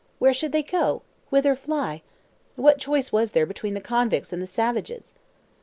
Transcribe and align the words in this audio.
Where 0.17 0.33
should 0.33 0.51
they 0.51 0.63
go? 0.63 1.03
Whither 1.29 1.55
fly? 1.55 2.01
What 2.55 2.79
choice 2.79 3.11
was 3.11 3.33
there 3.33 3.45
between 3.45 3.75
the 3.75 3.79
convicts 3.79 4.33
and 4.33 4.41
the 4.41 4.47
savages? 4.47 5.13